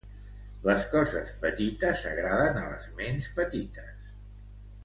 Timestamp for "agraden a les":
2.13-2.91